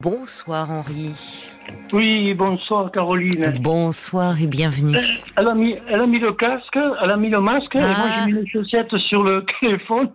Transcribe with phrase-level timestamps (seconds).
[0.00, 1.10] Bonsoir Henri.
[1.92, 3.52] Oui, bonsoir Caroline.
[3.60, 4.96] Bonsoir et bienvenue.
[5.36, 7.88] Elle a mis, elle a mis le casque, elle a mis le masque, et moi
[7.94, 8.24] Ah.
[8.26, 10.10] j'ai mis les chaussettes sur le téléphone.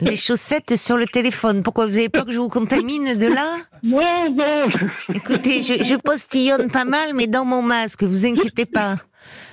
[0.00, 1.62] Les chaussettes sur le téléphone.
[1.62, 3.56] Pourquoi vous avez peur que je vous contamine de là?
[3.82, 4.66] Non, non,
[5.14, 8.96] Écoutez, je, je postillonne pas mal, mais dans mon masque, vous inquiétez pas.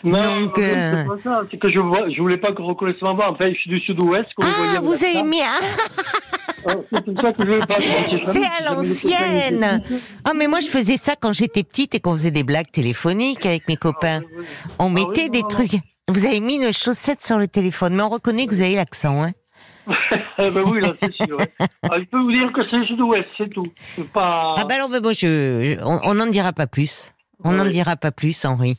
[0.06, 1.42] non, Donc, non, euh, c'est pas ça.
[1.52, 3.30] C'est que je vois, je voulais pas qu'on reconnaisse ma voix.
[3.32, 4.26] Enfin, je suis du sud-ouest.
[4.42, 5.42] Ah, vous avez mis.
[6.68, 7.80] Ah, Ah, C'est pour ça que je voulais pas.
[7.80, 9.84] C'est à l'ancienne.
[10.26, 13.46] Ah, mais moi je faisais ça quand j'étais petite et qu'on faisait des blagues téléphoniques
[13.46, 14.22] avec mes copains.
[14.80, 15.48] On Ah oui, mettait non, des non.
[15.48, 15.72] trucs.
[16.10, 19.24] Vous avez mis une chaussette sur le téléphone, mais on reconnaît que vous avez l'accent,
[19.24, 19.32] hein
[20.40, 21.38] Eh ben oui, là, c'est sûr.
[21.38, 21.52] ouais.
[21.60, 23.66] Ah, je peux vous dire que c'est le sud-ouest, c'est tout.
[24.14, 24.56] Pas.
[24.58, 27.12] Ah bah alors, moi, je, on- n'en dira pas plus.
[27.44, 27.70] On n'en Oui.
[27.72, 28.78] dira pas plus, Henri.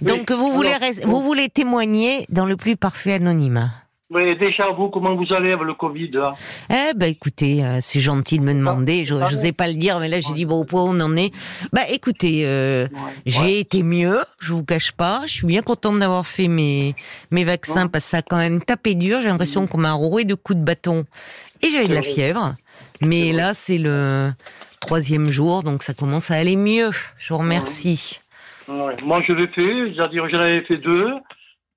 [0.00, 0.06] Oui.
[0.06, 3.70] Donc vous voulez, Alors, vous voulez témoigner dans le plus parfait anonymat.
[4.10, 6.34] Mais déjà, vous, comment vous allez avec le Covid là?
[6.70, 9.04] Eh ben écoutez, euh, c'est gentil de me demander.
[9.04, 11.16] Je n'osais pas le dire, mais là j'ai dit bon au point où on en
[11.16, 11.32] est.
[11.72, 12.86] Bah écoutez, euh,
[13.24, 14.18] j'ai été mieux.
[14.40, 15.22] Je vous cache pas.
[15.26, 16.94] Je suis bien contente d'avoir fait mes
[17.30, 17.88] mes vaccins Ouais.
[17.90, 19.20] parce que ça a quand même tapé dur.
[19.22, 21.06] J'ai l'impression qu'on m'a roué de coups de bâton
[21.62, 22.54] et j'avais de la fièvre.
[23.00, 24.32] Mais là c'est le
[24.80, 26.90] troisième jour, donc ça commence à aller mieux.
[27.16, 28.20] Je vous remercie.
[28.68, 31.06] Moi, je l'ai fait, c'est-à-dire j'en avais fait deux,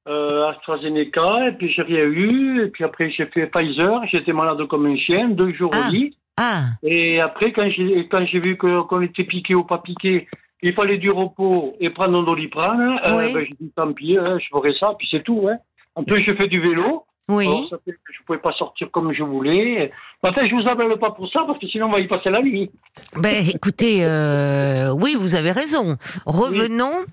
[0.07, 4.63] euh, AstraZeneca, et puis j'ai rien eu, et puis après j'ai fait Pfizer, j'étais malade
[4.67, 5.87] comme un chien, deux jours Ah.
[5.87, 6.61] au lit, Ah.
[6.83, 10.27] et après quand j'ai quand j'ai vu qu'on était piqué ou pas piqué,
[10.63, 13.33] il fallait du repos et prendre un doliprane, euh, Oui.
[13.33, 15.47] ben, j'ai dit tant pis, hein, je ferai ça, puis c'est tout.
[15.49, 15.57] Hein.
[15.95, 17.45] En plus, j'ai fait du vélo, Oui.
[17.47, 19.91] alors ça fait que je pouvais pas sortir comme je voulais.
[20.23, 22.41] Enfin, je vous appelle pas pour ça, parce que sinon on va y passer la
[22.41, 22.69] nuit.
[23.15, 25.97] Ben, écoutez, euh, oui, vous avez raison.
[26.25, 27.05] Revenons.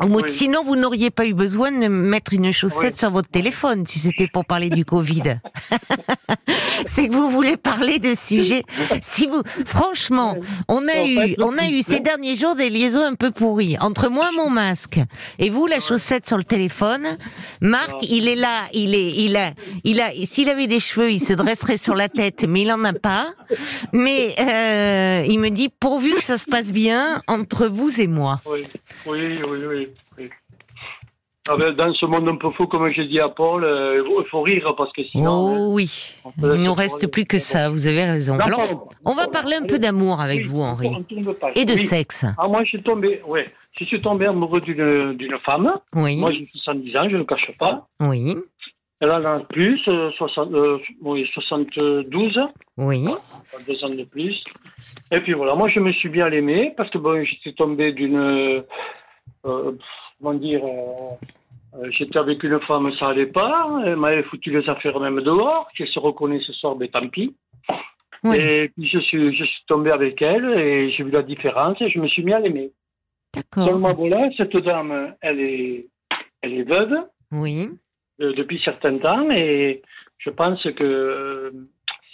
[0.00, 0.22] Oui.
[0.26, 2.98] Sinon, vous n'auriez pas eu besoin de mettre une chaussette Oui.
[2.98, 5.22] sur votre téléphone si c'était pour parler du Covid.
[6.86, 8.64] C'est que vous voulez parler de sujets.
[9.02, 10.36] Si vous, franchement,
[10.68, 13.30] on a En eu, fait, on a eu ces derniers jours des liaisons un peu
[13.30, 14.98] pourries entre moi, mon masque,
[15.38, 17.06] et vous, la chaussette sur le téléphone.
[17.60, 19.52] Marc, il est là, il est, il a,
[19.84, 22.82] il a, s'il avait des cheveux, il se dresserait sur la tête, mais il en
[22.84, 23.32] a pas.
[23.92, 28.40] Mais euh, il me dit pourvu que ça se passe bien entre vous et moi.
[28.46, 28.64] Oui,
[29.06, 29.81] oui, oui, oui.
[30.18, 30.28] Oui.
[31.50, 34.24] Ah ben, dans ce monde un peu fou, comme j'ai dit à Paul, euh, il
[34.30, 35.24] faut rire parce que sinon.
[35.48, 37.68] hein, Oh oui, on peut il nous laisser reste plus que ça.
[37.68, 38.38] Vous avez raison.
[38.38, 40.88] Alors, on va parler un peu d'amour avec Oui, vous, Henri,
[41.56, 41.78] et de Oui.
[41.78, 42.24] sexe.
[42.38, 43.50] Ah, moi, je suis tombé, ouais.
[43.72, 45.72] Je suis tombé amoureux d'une femme.
[45.96, 47.88] Oui, Moi, j'ai 70 ans, je ne le cache pas.
[48.00, 48.36] oui,
[49.00, 52.38] Elle en a plus, euh, 60, euh, oui, 72,
[52.76, 53.04] oui.
[53.66, 54.44] deux ans de plus.
[55.10, 58.62] Et puis voilà, moi, je me suis bien aimé parce que bon, j'étais tombé d'une.
[59.44, 59.72] Euh,
[60.18, 60.64] comment dire.
[60.64, 61.14] euh,
[61.74, 63.80] euh, J'étais avec une femme, ça allait pas.
[63.84, 65.68] Elle m'avait foutu les affaires même dehors.
[65.78, 67.34] Elle se reconnaît ce soir, ben tant pis.
[68.24, 68.36] Oui.
[68.36, 71.88] Et puis je suis, je suis tombé avec elle et j'ai vu la différence et
[71.90, 72.70] je me suis mis à l'aimer.
[73.34, 73.64] D'accord.
[73.66, 75.86] Seulement voilà, cette dame, elle est,
[76.42, 76.94] elle est veuve
[77.32, 77.68] Oui.
[78.20, 79.82] euh, depuis certain temps et
[80.18, 81.52] je pense que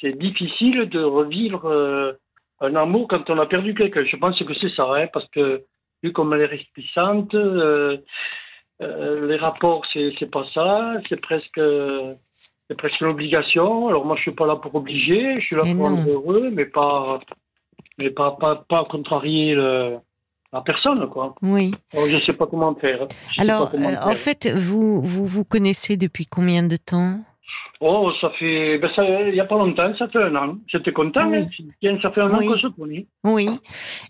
[0.00, 2.16] c'est difficile de revivre
[2.60, 4.04] un amour quand on a perdu quelqu'un.
[4.04, 5.62] Je pense que c'est ça, hein, parce que
[6.02, 7.98] vu comme elle est réticente, euh,
[8.82, 11.60] euh, les rapports, c'est pas ça, c'est presque.
[12.70, 13.88] C'est presque une obligation.
[13.88, 16.50] Alors moi, je suis pas là pour obliger, je suis là Mais pour rendre heureux,
[16.52, 17.18] mais pas,
[17.96, 19.96] mais pas, pas, pas contrarier le-
[20.52, 21.34] la personne, quoi.
[21.40, 21.72] Oui.
[21.94, 23.08] Alors, je sais pas comment faire.
[23.32, 27.20] Je Alors, pas comment euh, en fait, vous, vous vous connaissez depuis combien de temps?
[27.80, 28.76] Oh, ça fait.
[28.78, 30.56] Ben, ça, il n'y a pas longtemps, ça fait un an.
[30.66, 31.20] J'étais content.
[31.22, 31.38] Ah oui.
[31.38, 31.64] hein.
[31.80, 32.46] Tiens, ça fait un an Oui.
[32.46, 33.06] qu'on se connaît.
[33.22, 33.48] Oui.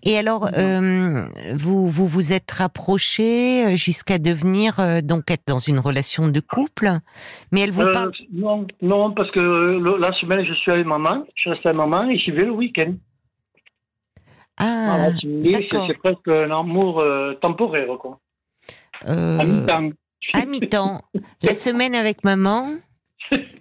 [0.02, 5.78] Et alors, euh, vous vous vous êtes rapprochés jusqu'à devenir euh, donc être dans une
[5.80, 6.88] relation de couple,
[7.52, 8.12] mais elle vous Euh, parle.
[8.32, 11.26] non, non, parce que le- la semaine, je suis avec maman.
[11.34, 12.94] Je resté avec maman et j'y vais le week-end.
[14.56, 18.18] Ah, voulez, c'est presque un amour euh, temporaire, quoi.
[19.06, 19.90] euh, À mi-temps.
[20.34, 21.02] à mi-temps.
[21.42, 22.70] La semaine avec maman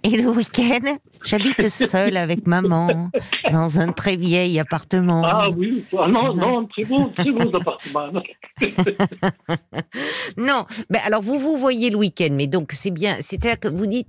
[0.02, 3.10] et le week-end, j'habite seule avec maman
[3.52, 5.22] dans un très vieil appartement.
[5.24, 8.22] Ah oui, ah, non, non, très beau, très beau appartement.
[10.36, 13.16] Non, ben alors vous vous voyez le week-end, mais donc c'est bien.
[13.20, 14.08] C'est-à-dire que vous dites,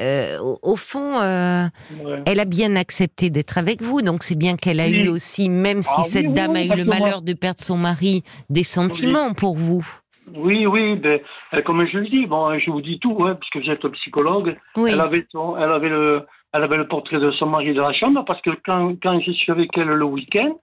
[0.00, 1.66] euh, au, au fond, euh,
[2.02, 2.22] Ouais.
[2.26, 4.92] elle a bien accepté d'être avec vous, donc c'est bien qu'elle a Oui.
[5.04, 7.32] eu aussi, même si Ah cette oui, dame oui, a eu le moi- malheur de
[7.32, 9.86] perdre son mari, des sentiments pour vous.
[10.34, 11.20] Oui, oui, ben,
[11.54, 14.56] euh, comme je le dis, bon, je vous dis tout, hein, puisque vous êtes psychologue.
[14.76, 16.22] Oui, Elle avait son, elle avait le,
[16.52, 19.32] elle avait le portrait de son mari dans la chambre parce que quand, quand je
[19.32, 20.58] suis avec elle le week-end,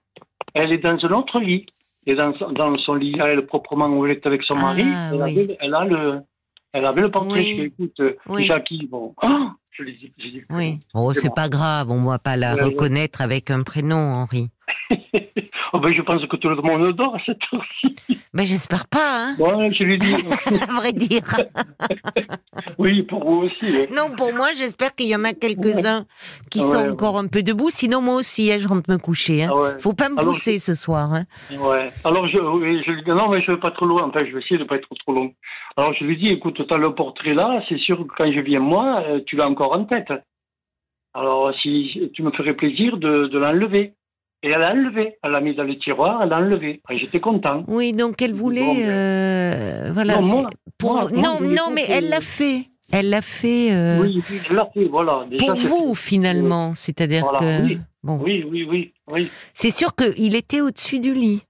[0.54, 1.66] elle est dans un autre lit.
[2.06, 5.10] Et dans, son- dans son lit, elle proprement où elle est avec son mari, Ah,
[5.12, 5.30] elle, oui.
[5.40, 6.20] avait, elle a le,
[6.72, 7.40] elle avait le portrait.
[7.40, 7.50] Oui.
[7.50, 8.44] Je fais, écoute, euh, Oui.
[8.46, 9.82] Jackie, bon, ah, je
[10.50, 10.80] oui.
[10.94, 11.34] Oh, c'est bon.
[11.34, 14.48] pas grave, on va pas la reconnaître avec un prénom, Henri.
[15.72, 17.96] oh ben, je pense que tout le monde dort à cette heure-ci.
[18.34, 19.36] Ben, j'espère pas, hein.
[19.38, 20.14] Ouais, je lui dis.
[20.68, 21.22] à vrai dire.
[22.78, 23.86] oui, pour vous aussi.
[23.96, 26.04] Non, pour moi, j'espère qu'il y en a quelques-uns
[26.50, 27.70] qui sont ouais, encore un peu debout.
[27.70, 29.44] Sinon, moi aussi, hein, je rentre me coucher.
[29.44, 29.50] Hein.
[29.52, 29.78] Ah.
[29.78, 31.12] Faut pas me Alors, pousser ce soir.
[31.12, 31.24] Hein.
[31.56, 31.90] Ouais.
[32.04, 34.04] Alors je, lui dis non mais je vais pas trop loin.
[34.04, 35.32] Enfin, je vais essayer de pas être trop long.
[35.76, 38.60] Alors je lui dis écoute, t'as le portrait là, c'est sûr que quand je viens
[38.60, 40.12] moi, euh, tu l'as encore en tête.
[41.14, 43.94] Alors si tu me ferais plaisir de, de l'enlever.
[44.42, 45.16] Et elle a enlevé.
[45.22, 46.80] Elle l'a mis dans le tiroir, elle l'a enlevé.
[46.90, 47.64] J'étais content.
[47.66, 50.18] Oui, donc elle voulait, ben- euh, voilà.
[50.18, 52.66] Non, moi, pour moi, non, non, mais elle l'a fait.
[52.92, 55.26] Elle l'a fait euh, Oui, oui, je l'ai fait, voilà.
[55.30, 57.78] Déjà, pour vous finalement, c'est-à-dire Voilà, que oui.
[58.02, 59.30] bon, Oui, oui, oui, oui.
[59.52, 61.42] c'est sûr qu'il était au-dessus du lit.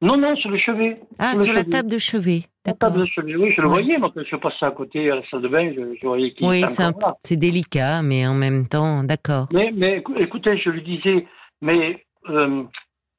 [0.00, 1.00] Non, non, sur le chevet.
[1.18, 1.70] Ah, Sur la chevet.
[1.70, 2.42] table de chevet.
[2.66, 5.16] La table de chevet, oui, je le voyais, moi, quand je passais à côté à
[5.16, 6.92] la salle de bain, je, je voyais qu'il Oui, était là.
[7.24, 9.48] c'est délicat, mais en même temps, d'accord.
[9.52, 11.26] Mais, mais écou- écoutez, je lui disais,
[11.62, 12.62] mais euh,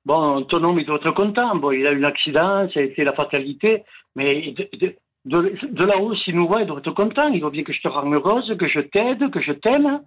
[0.06, 1.56] bon, ton homme, il doit être content.
[1.56, 3.84] Bon, il a eu un accident, ça a été la fatalité,
[4.16, 4.96] mais de, de,
[5.26, 7.30] de- de là-haut, s'il nous voit, il doit être content.
[7.30, 10.02] Il doit bien que je te rende heureuse, que je t'aide, que je t'aime.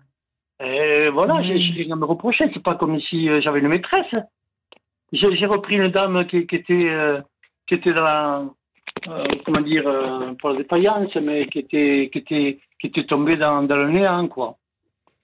[0.62, 1.60] Et voilà, Oui.
[1.74, 2.44] j'ai rien à me reprocher.
[2.54, 4.12] C'est pas comme si euh, j'avais une maîtresse.
[5.12, 7.20] J'ai repris une dame qui, qui était, euh,
[7.66, 8.44] qui était dans la,
[9.08, 9.84] euh, comment dire,
[10.42, 14.26] pas la défaillance, mais qui était, qui était, qui était tombée dans, dans le néant,
[14.28, 14.56] quoi.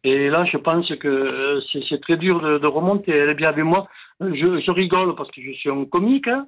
[0.04, 3.12] Et là, je pense que euh, c'est très dur de, de remonter.
[3.12, 3.87] Elle est bien avec moi.
[4.20, 6.28] Je, je rigole parce que je suis un comique.
[6.28, 6.46] hein.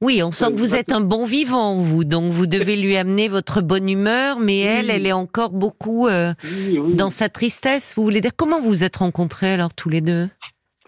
[0.00, 2.76] Oui, on sent Euh, que vous bah, êtes un bon vivant, vous, donc vous devez
[2.76, 6.94] lui amener votre bonne humeur, mais elle, elle est encore beaucoup euh, Oui, oui.
[6.94, 7.94] dans sa tristesse.
[7.96, 10.28] Vous voulez dire comment vous vous êtes rencontrés alors tous les deux?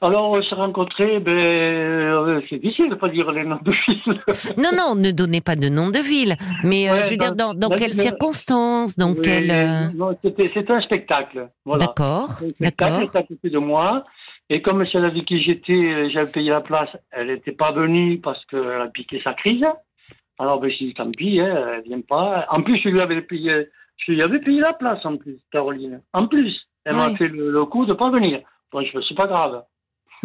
[0.02, 4.19] Alors, on s'est rencontrés, ben, euh, c'est difficile de pas dire les noms de films.
[4.58, 7.34] Non, non, ne donnez pas de nom de ville, mais euh, Ouais, je veux dire
[7.34, 9.50] dans, dans mais- quelles circonstances, dans Oui, quelles.
[9.50, 11.48] euh, non, C'était c'était un spectacle.
[11.64, 11.87] Voilà.
[11.87, 12.98] D'accord, Un spectacle, d'accord.
[12.98, 14.04] elle était à côté de moi.
[14.50, 18.20] Et comme celle avec qui j'étais, euh, j'avais payé la place, elle n'était pas venue
[18.20, 19.64] parce qu'elle a piqué sa crise.
[20.38, 22.46] Alors, ben, j'ai dit, tant pis, hein, elle vient pas.
[22.50, 26.02] En plus, je lui avais payé, je lui avais payé la place, en plus, Caroline.
[26.12, 26.54] En plus,
[26.84, 28.40] elle m'a fait le, le coup de pas venir.
[28.70, 29.62] Bon, je c'est pas grave.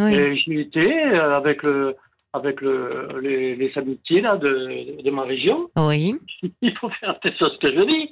[0.06, 0.14] Oui.
[0.14, 1.96] Et j'y étais euh, avec le,
[2.34, 5.70] avec le, les, les amitiés, là, de, de ma région.
[5.78, 6.16] Oui.
[6.62, 8.10] Il faut faire attention à ce que je dis.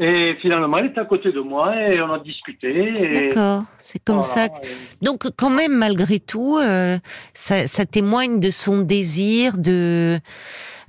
[0.00, 2.94] Et finalement, elle était à côté de moi et on a discuté.
[2.96, 4.60] et D'accord, c'est comme voilà, ça.
[5.02, 6.98] Donc quand même, malgré tout, euh,
[7.34, 10.20] ça, ça témoigne de son désir de,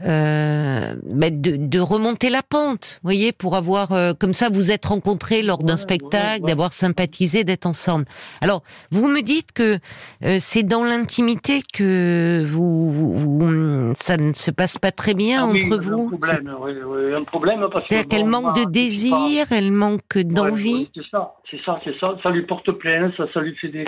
[0.06, 4.72] euh, bah, de de remonter la pente, vous voyez, pour avoir euh, comme ça vous
[4.72, 8.06] êtes rencontrés lors d'un spectacle, d'avoir sympathisé, d'être ensemble.
[8.42, 9.78] Alors vous me dites que
[10.24, 15.44] euh, c'est dans l'intimité que vous, vous- vous- ça ne se passe pas très bien
[15.44, 16.10] Ah oui, entre a vous.
[16.13, 17.88] Un problème, oui, oui, un problème parce.
[17.88, 20.74] C'est-à-dire qu'elle bon, manque de désir, elle manque d'envie.
[20.74, 22.16] ouais, c'est ça, c'est ça, c'est ça.
[22.24, 23.86] Ça lui porte plainte, ça, ça lui fait des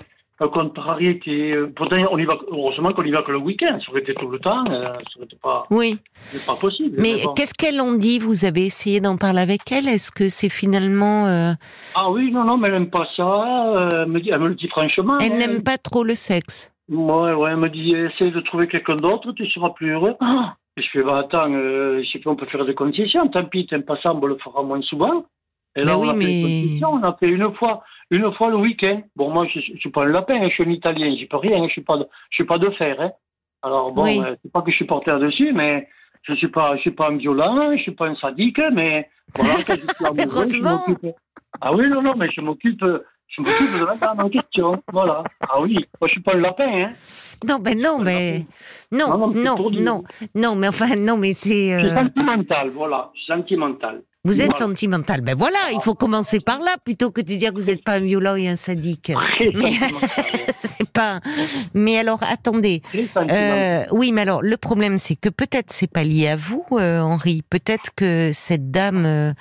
[0.47, 1.51] contrariétés.
[1.53, 3.73] Euh, Pourtant, on y va, heureusement qu'on y va que le week-end.
[3.83, 5.97] Ça aurait été tout le temps, euh, ça aurait été pas, Oui.
[6.45, 6.95] pas possible.
[6.99, 7.33] Mais bon.
[7.33, 8.19] qu'est-ce qu'elle en dit?
[8.19, 9.87] Vous avez essayé d'en parler avec elle?
[9.87, 11.51] Est-ce que c'est finalement euh,
[11.95, 13.87] Ah oui, non, non, mais elle n'aime pas ça.
[13.93, 15.17] elle, me dit, elle me le dit franchement.
[15.19, 15.37] elle hein.
[15.37, 16.71] n'aime pas trop le sexe?
[16.89, 20.15] Ouais, ouais, elle me dit, essaye de trouver quelqu'un d'autre, tu seras plus heureux.
[20.19, 23.43] Ah je fais, bah attends, euh, je sais pas, on peut faire des concessions, tant
[23.43, 25.25] pis, t'aimes pas ça, on le fera moins souvent.
[25.75, 26.17] Et là, Ben on oui, a fait
[26.79, 29.01] mais- on a fait une fois, une fois le week-end.
[29.15, 31.37] Bon, moi, je, je suis pas un lapin, hein, je suis un Italien, j'y peux
[31.37, 33.11] rien, je suis pas de, je suis pas de fer, hein.
[33.63, 34.19] Alors bon, Oui.
[34.25, 35.87] euh, c'est pas que je suis porté là-dessus, mais
[36.23, 39.55] je suis pas, je suis pas un violent, je suis pas un sadique, mais voilà,
[39.65, 41.15] quand je suis amoureux, je m'occupe.
[41.61, 42.83] Ah oui, non, non, mais je m'occupe,
[43.27, 45.23] je m'occupe de la dame en question, voilà.
[45.47, 46.93] Ah oui, moi, je suis pas un lapin, hein.
[47.47, 48.45] Non, ben non, ben
[48.91, 54.01] le non, Non, non, c'est non, mais enfin non, mais c'est euh, sentimental, voilà, sentimental.
[54.23, 54.65] Vous êtes Voilà.
[54.65, 55.21] sentimental.
[55.21, 57.93] Ben voilà, il faut commencer par là plutôt que de dire que vous n'êtes pas
[57.93, 59.11] un violent et un sadique.
[59.55, 59.73] Mais-
[60.59, 61.19] c'est pas.
[61.73, 62.81] Mais alors attendez.
[63.31, 66.99] Euh, oui, mais alors le problème, c'est que peut-être c'est pas lié à vous, euh,
[67.01, 67.41] Henri.
[67.49, 69.33] Peut-être que cette dame,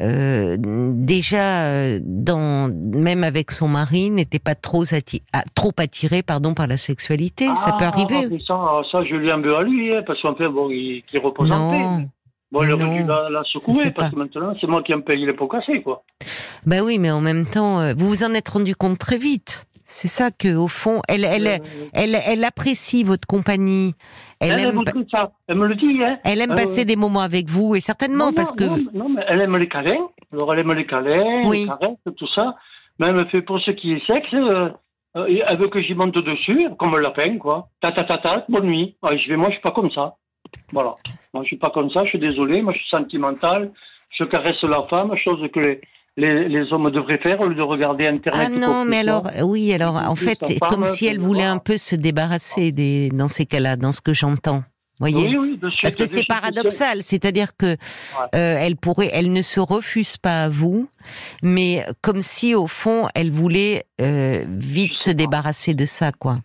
[0.00, 6.54] euh, déjà, dans, même avec son mari, n'était pas trop, atti- ah, trop attirée, pardon,
[6.54, 7.46] par la sexualité.
[7.56, 8.28] ça peut Ah, arriver.
[8.30, 11.02] mais Ça, ça, je lui en veux à lui, hein, parce qu'en fait, bon, il,
[11.22, 11.56] repose paix.
[11.56, 12.08] Non.
[12.52, 15.24] Bon, aurait dû la, la secouer, parce pas- que maintenant, c'est moi qui en paye
[15.26, 16.04] les pots cassés, quoi.
[16.64, 19.66] Ben oui, mais en même temps, euh, vous vous en êtes rendu compte très vite.
[19.88, 21.56] C'est ça que, au fond, elle, elle, Euh,
[21.92, 23.94] elle, elle apprécie votre compagnie.
[24.40, 25.32] Elle, elle, aime, aime ça.
[25.46, 26.18] Elle me le dit, hein.
[26.24, 28.80] elle aime Euh, passer des moments avec vous, et certainement non, parce non, que.
[28.80, 30.08] Non, non, mais elle aime les câlins.
[30.32, 31.60] Alors, elle aime les câlins, Oui.
[31.62, 32.54] les caresses, tout ça.
[32.98, 34.70] Mais elle me fait pour ce qui est sexe, euh,
[35.14, 37.68] elle veut que j'y monte dessus, comme un lapin, quoi.
[37.80, 38.96] Ta ta ta ta, bonne nuit.
[39.02, 40.14] Ah, je vais, moi, je suis pas comme ça.
[40.72, 40.94] Voilà.
[41.32, 43.72] Moi, je suis pas comme ça, je suis désolé, moi, je suis sentimental.
[44.18, 45.80] Je caresse la femme, chose que les,
[46.16, 48.50] les, les, hommes devraient faire au lieu de regarder Internet.
[48.54, 51.76] Ah non, mais alors, oui, alors en fait, c'est comme si elle voulait un peu
[51.76, 54.62] se débarrasser des, dans ces cas-là, dans ce que j'entends.
[54.98, 57.76] Voyez oui, oui, Parce que c'est paradoxal, c'est-à-dire que euh,
[58.32, 60.88] elle pourrait, elle ne se refuse pas à vous,
[61.42, 66.38] mais comme si au fond elle voulait euh, vite se débarrasser de ça, quoi.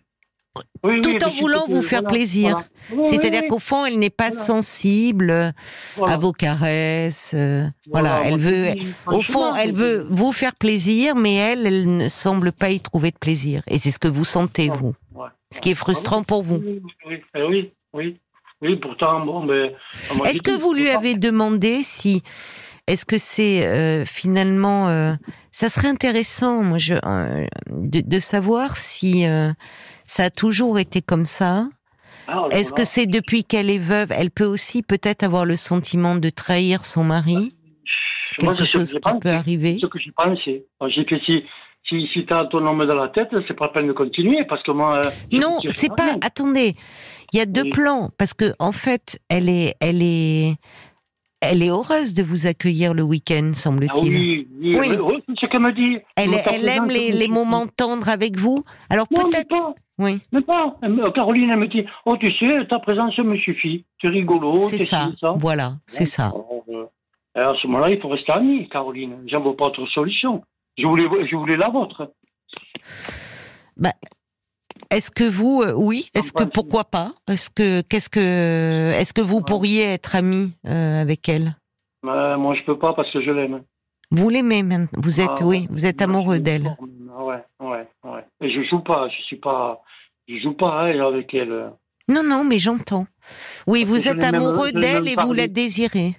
[0.84, 2.50] Oui, Tout en voulant vous faire voilà, plaisir.
[2.90, 3.02] voilà.
[3.02, 4.44] Oui, C'est-à-dire qu'au fond, elle n'est pas Voilà.
[4.44, 5.50] sensible euh,
[6.04, 7.32] à vos caresses.
[7.34, 8.74] euh, voilà, elle veut,
[9.06, 13.12] au fond, elle veut vous faire plaisir, mais elle, elle ne semble pas y trouver
[13.12, 13.62] de plaisir.
[13.68, 14.94] Et c'est ce que vous sentez, vous.
[15.52, 16.60] Ce qui est frustrant pour vous.
[17.06, 18.20] Oui, oui, oui,
[18.60, 19.74] oui, pourtant, bon, mais.
[20.24, 22.22] j'ai Est-ce que vous lui avez demandé si,
[22.88, 25.12] est-ce que c'est euh, finalement, euh,
[25.52, 29.24] ça serait intéressant, moi, je, euh, de, de savoir si
[30.14, 31.68] ça a toujours été comme ça.
[32.28, 32.76] Ah, Est-ce voilà.
[32.76, 36.84] que c'est depuis qu'elle est veuve, elle peut aussi peut-être avoir le sentiment de trahir
[36.84, 37.54] son mari?
[38.20, 39.18] C'est Moi, quelque c'est ce que chose j'ai qui pensé.
[39.20, 39.78] peut arriver.
[39.80, 40.66] ce que pensé.
[40.80, 41.42] Moi, J'ai fait si,
[41.88, 44.44] si, si tu as ton homme dans la tête, c'est pas la peine de continuer
[44.48, 44.98] parce que moi.
[45.04, 46.12] euh, je- Non, je- c'est pas.
[46.20, 46.74] Attendez,
[47.32, 47.70] il y a deux Oui.
[47.70, 50.56] plans parce que en fait, elle est, elle est,
[51.40, 54.12] elle est heureuse de vous accueillir le week-end, Ah semble-t-il.
[54.14, 54.88] oui, oui, Oui.
[54.90, 55.98] oui, oui, c'est ce qu'elle me dit.
[56.16, 58.62] Elle, elle aime les, je les moments tendres avec vous.
[58.90, 59.74] Alors peut-être.
[60.02, 60.76] Oui, Mais pas.
[60.82, 63.84] Me- Caroline, elle me dit Oh, tu sais, ta présence me suffit.
[64.00, 64.58] C'est rigolo.
[64.58, 65.10] c'est ça.
[65.36, 66.26] Voilà, c'est ça.
[66.26, 66.84] Alors, euh,
[67.34, 69.16] à ce moment-là, il faut rester amis, Caroline.
[69.26, 70.42] J'en vois pas autre solution.
[70.76, 72.10] Je voulais, je voulais la vôtre.
[74.90, 77.12] Est-ce que vous, euh, oui, est-ce que pourquoi pas?
[77.28, 81.56] Est-ce que qu'est-ce que, est-ce que vous pourriez être ami euh, avec elle?
[82.04, 83.62] Euh, moi, je peux pas parce que je l'aime.
[84.12, 86.76] Vous l'aimez maintenant Vous êtes, Ah, oui, vous êtes amoureux d'elle.
[86.78, 88.24] Ah Ouais, ouais, ouais.
[88.42, 89.08] Et je joue pas.
[89.08, 89.80] Je suis pas.
[90.28, 91.70] Je joue pas hein, avec elle.
[92.08, 93.06] Non, non, mais j'entends.
[93.66, 96.14] Oui, Parce vous êtes amoureux d'elle et vous la désirez.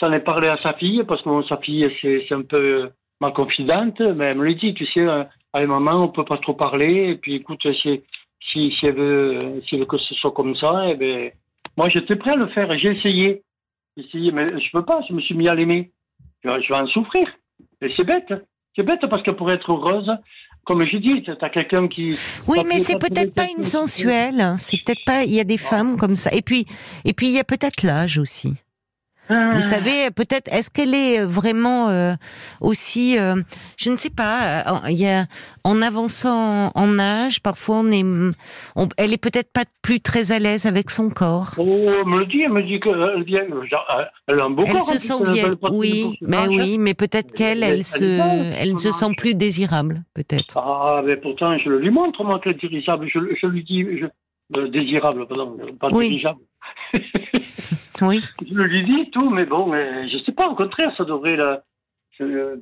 [0.00, 2.90] J'en ai parlé à sa fille parce que sa fille, c'est un peu
[3.20, 4.00] ma confidente.
[4.00, 7.10] Mais elle me le dit, tu sais, euh, avec maman, on peut pas trop parler.
[7.10, 8.00] Et puis, écoute, si,
[8.50, 9.38] si, si elle veut,
[9.68, 11.30] si elle veut que ce soit comme ça, eh ben,
[11.76, 12.72] moi, j'étais prêt à le faire.
[12.72, 13.42] et J'ai essayé.
[13.96, 15.00] J'ai essayé, mais je peux pas.
[15.06, 15.90] Je me suis mis à l'aimer.
[16.44, 17.28] Je, vais- en souffrir.
[17.82, 18.32] Et c'est bête.
[18.74, 20.10] C'est bête parce que pour être heureuse,
[20.64, 22.16] comme je dis, tu as quelqu'un qui.
[22.46, 24.40] Oui, mais c'est peut-être être pas une sensuelle.
[24.40, 24.56] hein.
[24.58, 25.24] C'est peut-être pas.
[25.24, 26.30] Il y a des femmes comme ça.
[26.32, 26.66] Et puis,
[27.04, 28.54] et puis il y a peut-être l'âge aussi.
[29.28, 29.52] Ah.
[29.54, 30.52] Vous savez, peut-être.
[30.52, 32.14] Est-ce qu'elle est vraiment euh,
[32.60, 33.36] aussi euh,
[33.76, 34.60] Je ne sais pas.
[34.60, 35.26] euh, Il y a
[35.64, 38.04] en avançant en âge, parfois on est.
[38.76, 41.54] on- elle est peut-être pas plus très à l'aise avec son corps.
[41.58, 43.42] Oh, elle me le dit, elle me dit qu'elle vient.
[44.28, 45.50] Elle a un beau Elle corps, se hein, sent bien.
[45.70, 46.48] Oui, mais âge.
[46.48, 50.56] oui, mais peut-être qu'elle, Elle- elle se, ne se sent plus désirable, peut-être.
[50.56, 53.08] Ah, mais pourtant, je le lui montre, moi, qu'elle est désirable.
[53.12, 53.84] Je, je lui dis.
[54.00, 54.06] Je,
[54.56, 56.08] euh, désirable, pardon, pas Oui.
[56.08, 56.38] dirigeable.
[58.02, 58.20] Oui.
[58.46, 61.62] Je lui dis tout, mais bon, mais je sais pas, au contraire, ça devrait la.
[62.18, 62.58] Je,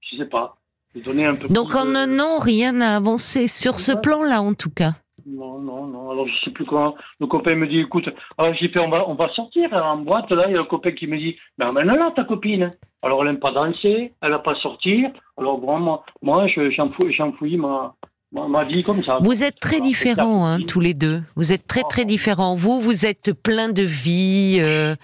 [0.00, 0.56] je sais pas.
[0.94, 4.54] Donner un peu Donc en de- un an, rien n'a avancé sur ce plan-là, en
[4.54, 4.92] tout cas.
[5.26, 6.10] Non, non, non.
[6.10, 6.94] Alors, je sais plus comment.
[7.20, 8.08] Le copain me dit, écoute,
[8.38, 10.30] alors j'ai fait, on va, on va sortir en boîte.
[10.30, 12.70] Là, il y a un copain qui me dit, ben emmène-la, ta copine.
[13.02, 15.10] Alors, elle n'aime pas danser, elle va pas sortir.
[15.36, 17.94] Alors, bon, moi, moi je- j'enfouis, j'enfouis ma,
[18.36, 19.18] ma, ma vie comme ça.
[19.22, 21.22] Vous êtes très différents, hein, tous les deux.
[21.34, 22.54] Vous êtes très très différents.
[22.54, 24.94] Vous, vous êtes plein de vie, euh,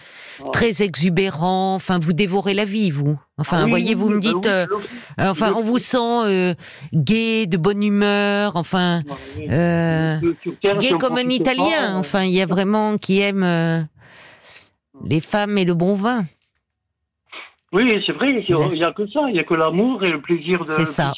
[0.41, 0.51] Ouais.
[0.53, 1.75] très exubérant.
[1.75, 3.19] Enfin, vous dévorez la vie, vous.
[3.39, 4.47] Enfin, Ah oui, voyez, vous oui, me ben dites.
[4.47, 4.67] euh,
[5.19, 5.97] je- enfin, on vous sent
[6.27, 6.55] euh,
[6.93, 8.53] gai, de bonne humeur.
[8.57, 9.03] Enfin,
[9.39, 11.97] gai comme un Italien.
[11.97, 13.89] Enfin, il y a vraiment qui aime
[15.05, 16.25] les femmes et le bon vin.
[17.73, 19.21] Oui, c'est vrai, il n'y a que ça.
[19.29, 20.71] Il n'y a que l'amour et le plaisir de.
[20.71, 21.15] C'est ça.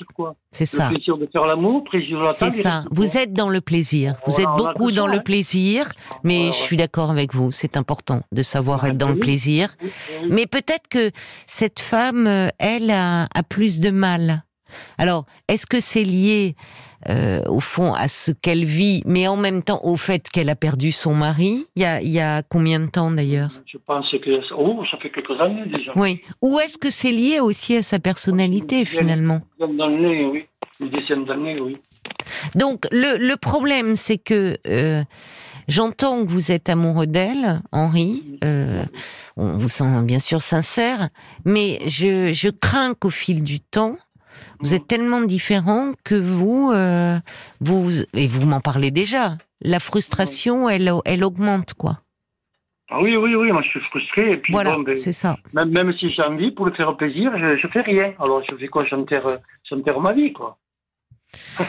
[0.52, 0.88] C'est ça.
[0.88, 2.84] Le plaisir de faire l'amour, plaisir de la C'est ça.
[2.92, 4.14] Vous êtes dans le plaisir.
[4.25, 5.23] Vous Voilà, êtes beaucoup dans ça, le hein.
[5.25, 5.92] plaisir.
[6.23, 7.50] Mais je suis d'accord avec vous.
[7.50, 9.75] C'est important de savoir Ouais, être dans le plaisir.
[9.82, 9.90] Oui,
[10.23, 10.28] oui.
[10.30, 11.11] Mais peut-être que
[11.46, 14.43] cette femme, euh, elle, a, a plus de mal.
[14.99, 16.56] Alors, est-ce que c'est lié,
[17.09, 20.56] euh, au fond, à ce qu'elle vit, mais en même temps au fait qu'elle a
[20.56, 21.66] perdu son mari?
[21.76, 23.50] Il y a, il y a combien de temps d'ailleurs?
[23.66, 24.54] Je pense que.
[24.56, 25.92] Oh, ça fait quelques années déjà.
[25.97, 26.21] Oui.
[26.42, 29.40] Ou est-ce que c'est lié aussi à sa personnalité finalement?
[29.61, 30.44] Une dizaine oui.
[30.80, 31.75] Une dizaine d'années, oui.
[32.54, 35.02] Donc le, le problème, c'est que euh,
[35.68, 38.38] j'entends que vous êtes amoureux d'elle, Henri.
[38.44, 38.85] Euh,
[39.37, 41.09] on vous sent bien sûr sincère,
[41.44, 43.97] mais je, je crains qu'au fil du temps,
[44.61, 47.19] vous êtes tellement différents que vous, euh,
[47.61, 49.37] vous et vous m'en parlez déjà.
[49.61, 52.00] La frustration, elle, elle augmente quoi.
[52.91, 54.33] Ah oui, oui, oui, moi je suis frustré.
[54.33, 55.37] Et puis, Voilà, bon, ben, c'est ça.
[55.53, 58.12] même, même si j'ai envie, pour le faire plaisir, je, je fais rien.
[58.21, 58.85] Alors je fais quoi?
[58.85, 59.26] J'enterre
[59.69, 60.59] j'enterre ma vie, quoi.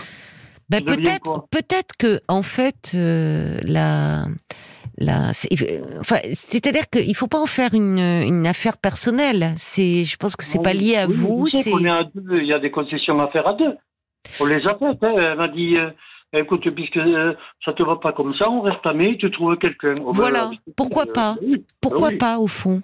[0.68, 4.26] Ben, deviens peut-être, peut-être que en fait, euh, la
[5.02, 9.54] enfin, c'est-à-dire qu'il faut pas en faire une, une affaire personnelle.
[9.58, 11.48] C'est, je pense que c'est pas lié à Oui, vous.
[11.48, 13.76] sais C'est qu'on est à deux, il y a des concessions à faire à deux.
[14.40, 15.04] On les a faites.
[15.04, 15.16] hein.
[15.20, 15.92] Elle m'a dit, euh,
[16.34, 17.34] écoute, puisque euh,
[17.64, 19.94] ça te va pas comme ça, on reste amis, tu trouves quelqu'un.
[20.04, 20.52] Oh, Voilà.
[20.76, 21.36] Pourquoi euh, pas?
[21.42, 22.18] oui, pourquoi oui.
[22.18, 22.82] pas au fond?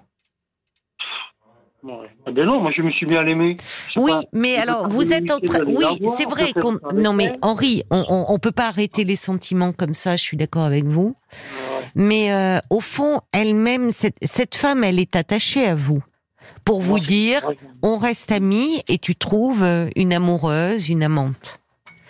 [2.24, 3.06] Ah ben non, moi je me suis.
[3.08, 3.54] Je sais
[4.00, 4.22] Oui, pas.
[4.32, 5.64] mais alors vous êtes en train.
[5.66, 5.84] Oui,
[6.16, 6.78] c'est vrai qu'on.
[6.94, 7.32] Non, mais.
[7.42, 10.14] Henri, on, on, on peut pas arrêter les sentiments comme ça.
[10.14, 11.16] Je suis d'accord avec vous.
[11.32, 11.61] Ouais.
[11.94, 16.02] Mais euh, au fond, elle-même, cette, cette femme, elle est attachée à vous
[16.64, 17.50] pour vous dire,
[17.82, 21.60] on reste amis et tu trouves euh, une amoureuse, une amante.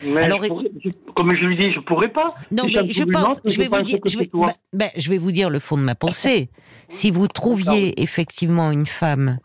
[0.05, 2.35] Mais Alors, je pourrais- je- comme je lui dis, je pourrais pas.
[2.51, 5.31] Non, mais je pense, je vais vous dire, je vais, bah, bah, je vais vous
[5.33, 6.49] dire le fond de ma pensée.
[6.89, 9.39] Si vous trouviez effectivement une femme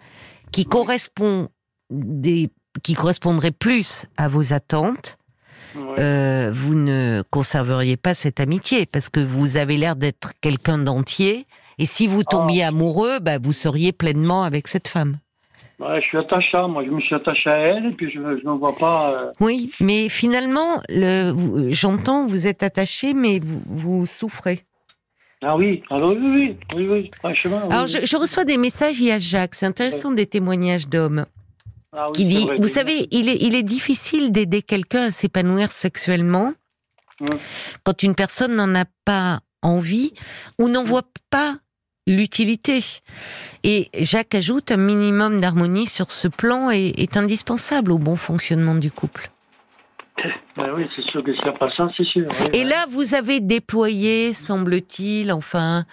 [0.51, 1.47] qui correspond
[1.89, 2.49] des,
[2.83, 5.17] qui correspondrait plus à vos attentes,
[5.75, 5.95] Ouais.
[5.99, 11.45] euh, vous ne conserveriez pas cette amitié parce que vous avez l'air d'être quelqu'un d'entier.
[11.79, 12.69] Et si vous tombiez Ah.
[12.69, 15.17] amoureux, bah, vous seriez pleinement avec cette femme.
[15.79, 18.57] Ouais, je suis attaché, moi je me suis attaché à elle et puis je ne
[18.57, 19.11] vois pas.
[19.11, 20.81] euh, Oui, mais finalement,
[21.69, 24.63] j'entends, vous êtes attaché, mais vous, vous souffrez.
[25.43, 27.31] Ah oui, alors oui, oui, oui, oui, oui,
[27.69, 31.27] Alors, je reçois des messages, il y a Jacques, c'est intéressant des témoignages d'hommes,
[31.97, 35.71] Ah oui, qui dit, vous savez, il est, il est difficile d'aider quelqu'un à s'épanouir
[35.71, 36.53] sexuellement
[37.19, 37.37] Ouais.
[37.83, 40.13] quand une personne n'en a pas envie
[40.59, 41.57] ou n'en voit pas
[42.05, 42.79] l'utilité.
[43.63, 48.75] Et Jacques ajoute, un minimum d'harmonie sur ce plan est, est indispensable au bon fonctionnement
[48.75, 49.31] du couple.
[50.55, 52.25] Ben oui, c'est sûr que s'il n'y a pas ça, c'est sûr.
[52.27, 55.85] oui, Et là, vous avez déployé, semble-t-il, enfin,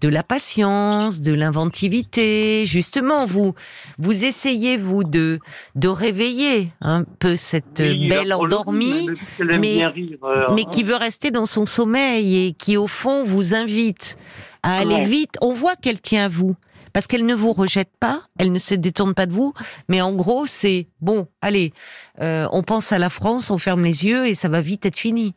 [0.00, 2.64] de la patience, de l'inventivité.
[2.66, 3.54] Justement, vous,
[3.98, 5.40] vous essayez vous de
[5.74, 9.08] de réveiller un peu cette Oui, belle endormie,
[9.40, 13.54] mais rire, euh, mais qui veut rester dans son sommeil et qui, au fond, vous
[13.54, 14.16] invite
[14.62, 15.04] à aller Ouais.
[15.06, 15.34] vite.
[15.40, 16.54] On voit qu'elle tient à vous.
[16.92, 19.52] Parce qu'elle ne vous rejette pas, elle ne se détourne pas de vous,
[19.88, 21.72] mais en gros, c'est bon, allez,
[22.20, 24.98] euh, on pense à la France, on ferme les yeux et ça va vite être
[24.98, 25.34] fini.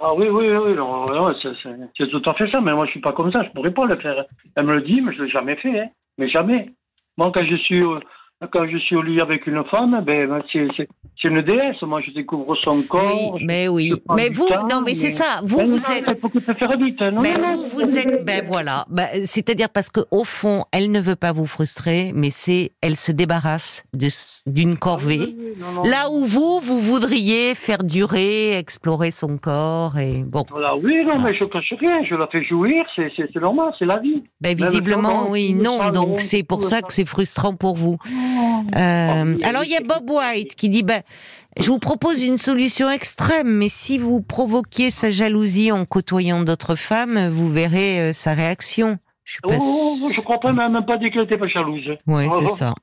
[0.00, 3.12] Ah oui, oui, oui, ouais, c'est- tout à fait ça, mais moi je suis pas
[3.12, 4.24] comme ça, je pourrais pas le faire.
[4.54, 5.88] Elle me le dit, mais je l'ai jamais fait, hein.
[6.18, 6.70] mais jamais.
[7.16, 7.82] Moi, quand je suis
[8.52, 12.12] quand je suis au lit avec une femme, ben, ben, c'est une déesse, moi je
[12.12, 13.34] découvre son corps.
[13.34, 13.92] Oui, mais oui.
[14.16, 15.40] Mais vous, temps, non, mais c'est ça.
[15.42, 16.04] Vous, Ben vous non, êtes.
[16.08, 17.02] Il faut que tu faire vite.
[17.02, 17.10] hein.
[17.10, 18.86] Non, non, vous, vous êtes, ben voilà.
[18.88, 22.96] Ben, c'est-à-dire parce que au fond, elle ne veut pas vous frustrer, mais c'est, elle
[22.96, 23.82] se débarrasse
[24.46, 25.18] d'une corvée.
[25.18, 25.82] Oui, oui, non, non.
[25.82, 30.44] Là où vous, vous voudriez faire durer, explorer son corps et bon.
[30.50, 33.98] Voilà, oui, non, mais je cache rien, je la fais jouir, c'est normal, c'est la
[33.98, 34.22] vie.
[34.40, 35.90] Ben visiblement, oui, non.
[35.90, 37.96] Donc c'est pour ça que c'est frustrant pour vous.
[38.76, 41.02] Euh, alors il y a Bob White qui dit, ben,
[41.58, 46.76] je vous propose une solution extrême, mais si vous provoquiez sa jalousie en côtoyant d'autres
[46.76, 48.98] femmes, vous verrez euh, sa réaction.
[49.24, 51.92] Je suis Oh, je crois pas, même pas dit qu'elle était pas jalouse.
[52.06, 52.54] Oui, Oh, c'est oh.
[52.54, 52.74] ça.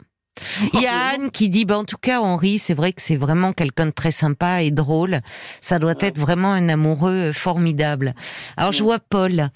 [0.74, 3.16] Il y a Anne qui dit, bah, en tout cas, Henri, c'est vrai que c'est
[3.16, 5.22] vraiment quelqu'un de très sympa et drôle.
[5.62, 8.16] Ça doit être vraiment un amoureux euh, formidable.
[8.58, 9.50] Alors, je vois Paul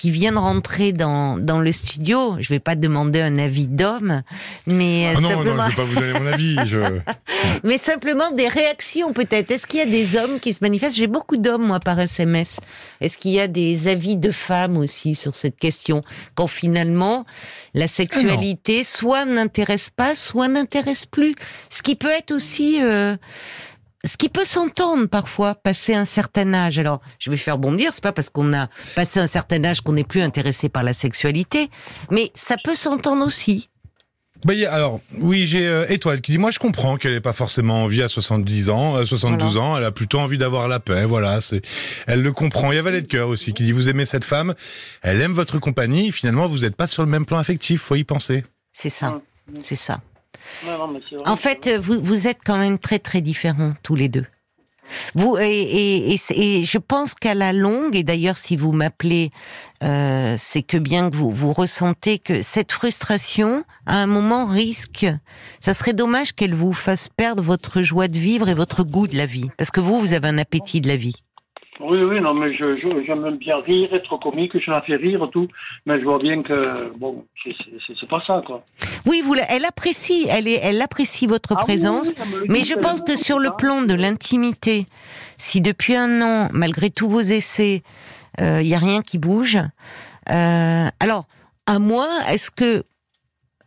[0.00, 2.36] qui vient de rentrer dans, dans le studio.
[2.40, 4.22] Je vais pas demander un avis d'homme,
[4.66, 6.56] mais, euh, Ah non, non, simplement, je vais pas vous donner mon avis.
[6.66, 6.78] Je...
[7.64, 9.50] mais simplement des réactions peut-être.
[9.50, 10.96] Est-ce qu'il y a des hommes qui se manifestent?
[10.96, 12.60] J'ai beaucoup d'hommes, moi, par SMS.
[13.02, 16.02] Est-ce qu'il y a des avis de femmes aussi sur cette question?
[16.34, 17.26] Quand finalement,
[17.74, 21.34] la sexualité soit n'intéresse pas, soit n'intéresse plus.
[21.70, 22.82] Ce qui peut être aussi...
[22.82, 23.16] euh,
[24.04, 26.78] ce qui peut s'entendre parfois, passer un certain âge.
[26.78, 29.92] Alors, je vais faire bondir, c'est pas parce qu'on a passé un certain âge qu'on
[29.92, 31.68] n'est plus intéressé par la sexualité,
[32.10, 33.68] mais ça peut s'entendre aussi.
[34.46, 37.84] Bah, alors, oui, j'ai euh, Étoile qui dit Moi, je comprends qu'elle n'ait pas forcément
[37.84, 39.76] envie à 70 ans, euh, 72 ans.
[39.76, 41.04] Elle a plutôt envie d'avoir la paix.
[41.04, 41.60] Voilà, c'est,
[42.06, 42.72] elle le comprend.
[42.72, 44.54] Il y a Valet de cœur aussi qui dit Vous aimez cette femme,
[45.02, 46.10] elle aime votre compagnie.
[46.10, 47.82] Finalement, vous n'êtes pas sur le même plan affectif.
[47.82, 48.44] Faut y penser.
[48.72, 49.20] C'est ça,
[49.62, 50.00] c'est ça.
[50.66, 53.70] Non, non, mais c'est vrai, En fait, vous, vous êtes quand même très très différents
[53.82, 54.26] tous les deux.
[55.14, 58.72] Vous et, et, et, c'est- et je pense qu'à la longue, et d'ailleurs si vous
[58.72, 59.30] m'appelez,
[59.84, 65.06] euh, c'est que bien que vous, vous ressentez que cette frustration, à un moment, risque.
[65.60, 69.16] Ça serait dommage qu'elle vous fasse perdre votre joie de vivre et votre goût de
[69.16, 71.14] la vie, parce que vous, vous avez un appétit de la vie.
[71.80, 75.28] Oui, oui, non, mais je, je- j'aime bien rire, être comique, je la fais rire,
[75.32, 75.48] tout.
[75.86, 77.54] Mais je vois bien que, bon, c'est,
[77.86, 78.64] c'est, c'est pas ça, quoi.
[79.06, 82.12] Oui, vous, elle apprécie, elle est, elle apprécie votre Ah présence.
[82.32, 84.86] oui, Mais je pense que sur le plan de l'intimité,
[85.38, 87.82] si depuis un an, malgré tous vos essais,
[88.38, 89.58] il n'y a rien qui bouge,
[90.30, 91.26] euh, alors,
[91.66, 92.84] à moi, est-ce que,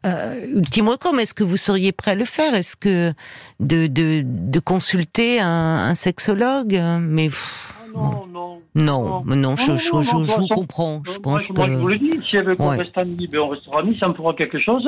[0.06, 2.54] euh, ultime mais est-ce que vous seriez prêt à le faire?
[2.54, 3.14] Est-ce que
[3.60, 6.80] de, de, de consulter un, un sexologue?
[7.00, 8.62] Mais pff, Non, non.
[8.76, 11.02] Non, je, vous comprends.
[11.06, 11.92] Je Moi, pense moi, je vous que.
[11.92, 12.78] le dis, si elle veut qu'on Ouais.
[12.78, 14.88] reste amis, ben on restera amis, ça me fera quelque chose.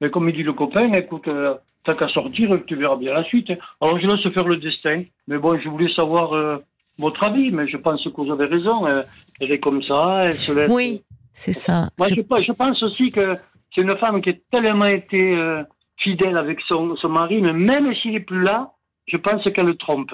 [0.00, 3.24] Mais comme il dit le copain, écoute, euh, t'as qu'à sortir, tu verras bien la
[3.24, 3.50] suite.
[3.80, 5.04] Alors je laisse faire le destin.
[5.28, 6.58] Mais bon, je voulais savoir euh,
[6.98, 8.86] votre avis, mais je pense que vous avez raison.
[8.86, 9.02] euh,
[9.40, 10.70] elle est comme ça, elle se laisse.
[10.70, 11.02] Oui,
[11.34, 11.90] c'est ça.
[11.98, 13.34] Moi, Je- pense aussi que
[13.74, 15.62] c'est une femme qui a tellement été euh,
[15.98, 18.72] fidèle avec son, son mari, mais même s'il n'est plus là,
[19.06, 20.12] je pense qu'elle le trompe.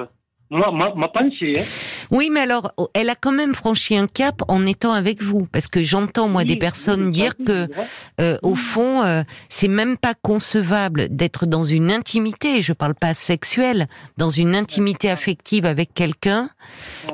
[0.51, 1.65] Moi, ma, ma pensée, hein.
[2.13, 5.47] Oui, mais alors, oh, elle a quand même franchi un cap en étant avec vous,
[5.51, 7.69] parce que j'entends moi des personnes oui, dire que,
[8.21, 12.61] euh, au fond, euh, c'est même pas concevable d'être dans une intimité.
[12.61, 16.51] Je parle pas sexuelle, dans une intimité affective avec quelqu'un,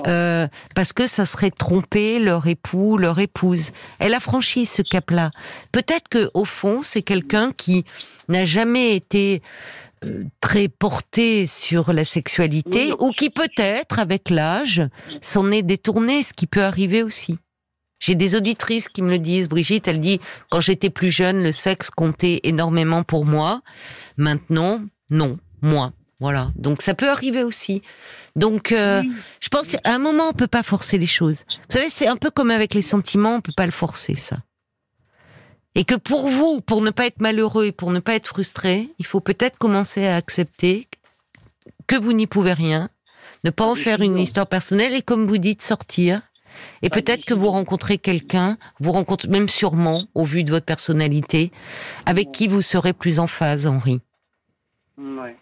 [0.09, 3.71] euh, parce que ça serait tromper leur époux, leur épouse.
[4.01, 5.31] Elle a franchi ce cap-là.
[5.71, 7.85] Peut-être que au fond, c'est quelqu'un qui
[8.29, 9.43] n'a jamais été
[10.41, 14.83] très porté sur la sexualité Oui, ou qui peut-être, avec l'âge,
[15.21, 17.39] s'en est détourné, ce qui peut arriver aussi.
[18.01, 19.49] J'ai des auditrices qui me le disent.
[19.49, 23.61] Brigitte, elle dit, quand j'étais plus jeune, le sexe comptait énormément pour moi.
[24.17, 24.81] Maintenant,
[25.11, 25.93] non, moins.
[26.21, 26.51] Voilà.
[26.57, 27.83] Donc ça peut arriver aussi.
[28.35, 29.13] Donc euh, Oui.
[29.41, 31.45] je pense qu'à un moment on peut pas forcer les choses.
[31.49, 34.39] Vous savez, c'est un peu comme avec les sentiments, on peut pas le forcer ça.
[35.79, 38.89] Et que pour vous, pour ne pas être malheureux et pour ne pas être frustré,
[38.99, 40.89] il faut peut-être commencer à accepter
[41.87, 42.91] que vous n'y pouvez rien,
[43.45, 46.23] ne pas en faire une histoire personnelle et comme vous dites sortir.
[46.83, 51.53] Et peut-être que vous rencontrez quelqu'un, vous rencontrez même sûrement, au vu de votre personnalité,
[52.07, 54.01] avec qui vous serez plus en phase, Henri.
[54.99, 55.37] Ouais.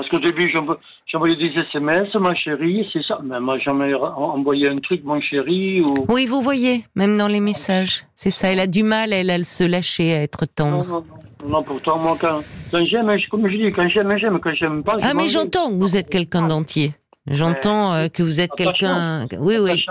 [0.00, 0.78] Parce qu'au début, j'envo-
[1.12, 3.18] j'envoyais des SMS, ma chérie, c'est ça.
[3.22, 6.06] Mais moi, jamais envoyé un truc, mon chéri, ou.
[6.08, 8.06] Oui, vous voyez, même dans les messages.
[8.14, 10.86] C'est ça, elle a du mal, elle, à se lâcher, à être tendre.
[10.86, 11.04] non,
[11.44, 14.82] non, non, pourtant, moi, quand, quand j'aime, comme je dis, quand j'aime, j'aime, quand j'aime
[14.82, 16.92] pas, Ah, mais j'entends que vous êtes quelqu'un d'entier.
[17.26, 19.26] J'entends euh, que vous êtes quelqu'un.
[19.38, 19.84] Oui, oui.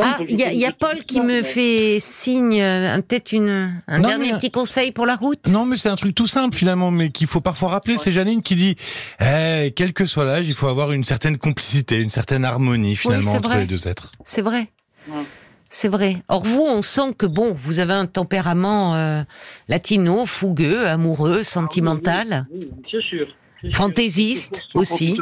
[0.00, 4.08] Ah, il y a, y Paul qui me fait signe, euh, peut-être une, un Non,
[4.08, 5.48] dernier mais- petit conseil pour la route?
[5.48, 7.96] Non, mais c'est un truc tout simple finalement, mais qu'il faut parfois rappeler.
[7.96, 8.76] C'est Janine qui dit,
[9.20, 13.32] eh, quel que soit l'âge, il faut avoir une certaine complicité, une certaine harmonie finalement
[13.32, 13.60] c'est entre vrai.
[13.60, 14.12] les deux êtres.
[14.24, 14.68] C'est vrai.
[15.08, 15.22] Ouais.
[15.70, 16.18] C'est vrai.
[16.28, 19.22] Or vous, on sent que bon, vous avez un tempérament euh,
[19.68, 22.70] latino, fougueux, amoureux, sentimental, Oui,
[23.08, 23.26] sûr.
[23.72, 25.16] fantaisiste aussi.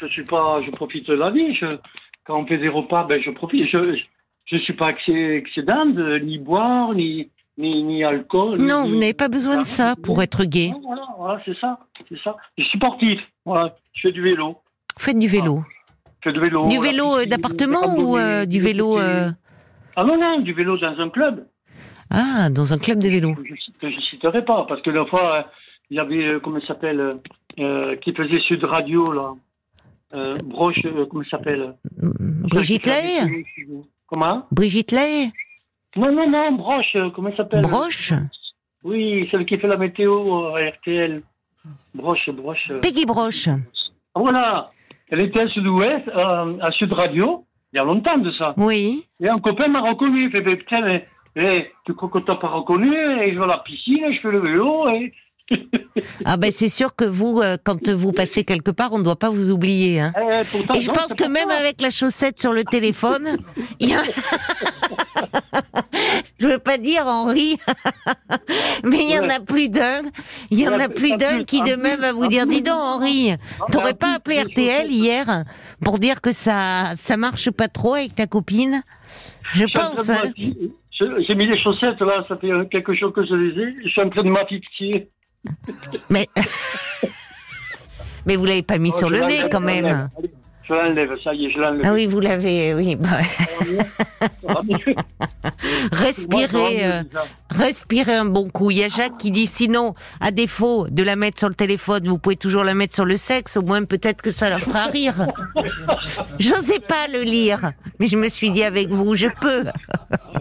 [0.00, 1.54] Je suis pas, je profite de la vie.
[1.54, 1.66] Je,
[2.24, 3.68] quand on fait des repas, ben je profite.
[3.70, 3.98] Je,
[4.46, 8.58] je, suis pas excé- excédente, de ni boire, ni, ni, ni alcool.
[8.60, 10.70] Non, ni- vous n'avez pas besoin de ça pour être gay.
[10.70, 12.36] Non, Voilà, voilà, c'est ça, c'est ça.
[12.56, 13.18] Je suis sportif.
[13.44, 14.58] Voilà, je fais du vélo.
[14.98, 15.64] Faites du vélo.
[16.22, 16.68] Je fais du vélo.
[16.68, 19.30] Du vélo euh, d'appartement ou euh, du vélo euh,
[19.96, 21.46] Ah non, non, du vélo dans un club.
[22.10, 23.34] Ah, dans un club de vélo.
[23.34, 23.44] que
[23.88, 25.50] je, je citerai pas, parce que la fois,
[25.90, 27.20] il y avait, comment il s'appelle,
[27.58, 29.34] euh, qui faisait Sud Radio, là.
[30.14, 33.44] Euh, Broche, euh, comment s'appelle Brigitte Lahaye
[34.06, 35.30] Comment Brigitte Lahaye
[35.96, 38.14] Non, non, non, Broche, euh, comment s'appelle Broche
[38.84, 41.22] Oui, celle qui fait la météo à RTL.
[41.94, 42.72] Broche, Broche.
[42.80, 43.48] Peggy Broche.
[43.48, 44.70] Ah, Voilà,
[45.10, 48.54] elle était à Sud-Ouest, euh, à Sud Radio, il y a longtemps de ça.
[48.56, 49.04] Oui.
[49.20, 52.36] Et un copain m'a reconnu, il fait, mais putain, mais, eh, tu crois que t'as
[52.36, 52.90] pas reconnu
[53.22, 55.12] Et je vais à la piscine, je fais le vélo, et...
[56.24, 59.18] Ah ben c'est sûr que vous, euh, quand vous passez quelque part, on ne doit
[59.18, 60.00] pas vous oublier.
[60.00, 60.12] Hein.
[60.16, 61.56] eh, pourtant, Et je non, pense que même ça.
[61.56, 63.36] avec la chaussette sur le téléphone,
[63.80, 64.02] il y a...
[66.38, 67.58] je veux pas dire Henri,
[68.84, 70.02] mais il y en a plus d'un,
[70.50, 73.64] il y en a plus d'un qui demain va vous dire, dis donc Henri, Ah,
[73.72, 75.44] t'aurais pas appelé RTL hier
[75.84, 78.82] pour dire que ça ça marche pas trop avec ta copine?
[79.54, 80.10] Je pense.
[80.10, 80.32] Hein.
[80.36, 83.74] J'ai mis les chaussettes là, ça fait quelque chose que je les ai.
[83.84, 85.08] Je suis en train de m'affixer.
[86.10, 86.26] Mais
[88.26, 90.08] mais vous l'avez pas mis Oh, sur le nez quand même.
[90.68, 91.82] Je l'enlève, ça y est, je l'enlève.
[91.84, 92.96] Ah oui, vous l'avez, oui.
[92.96, 93.08] bah,
[94.48, 94.94] Ah, mais-
[95.92, 96.84] respirez.
[96.84, 97.02] Euh,
[97.50, 98.70] Respirez un bon coup.
[98.70, 102.06] Il y a Jacques qui dit sinon, à défaut de la mettre sur le téléphone,
[102.06, 103.56] vous pouvez toujours la mettre sur le sexe.
[103.56, 105.14] Au moins, peut-être que ça la fera rire.
[106.38, 109.64] J'osais pas le lire, mais je me suis dit avec vous, je peux.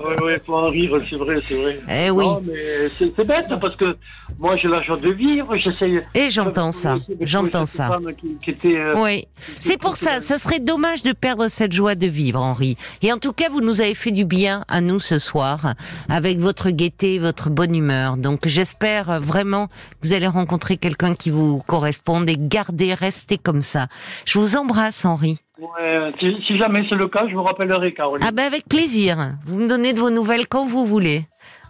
[0.03, 1.79] Ouais, ouais, faut en rire, c'est vrai, c'est vrai.
[1.89, 2.25] Eh oui.
[2.25, 3.95] Non, mais c'est c'est bête parce que
[4.37, 6.01] moi j'ai la joie de vivre, j'essaye.
[6.13, 6.97] Et j'entends ça.
[7.21, 7.95] J'entends ça.
[8.19, 9.27] Qui, qui était, euh, Oui,
[9.59, 10.16] c'est pour ça.
[10.19, 12.75] Ça serait dommage de perdre cette joie de vivre, Henri.
[13.01, 15.73] Et en tout cas, vous nous avez fait du bien à nous ce soir,
[16.09, 18.17] avec votre gaieté, votre bonne humeur.
[18.17, 23.61] Donc, j'espère vraiment que vous allez rencontrer quelqu'un qui vous corresponde et garder, rester comme
[23.61, 23.87] ça.
[24.25, 25.37] Je vous embrasse, Henri.
[25.59, 28.25] ouais, si, si jamais c'est le cas, je vous rappellerai, Caroline.
[28.27, 29.33] Ah ben, avec plaisir.
[29.45, 31.25] Vous me donnez de vos nouvelles quand vous voulez.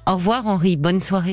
[0.07, 0.77] Au revoir, Henri.
[0.77, 1.25] Bonne soirée.